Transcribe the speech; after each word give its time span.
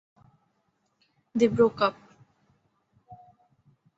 They 1.35 1.45
broke 1.45 1.79
up. 1.81 1.95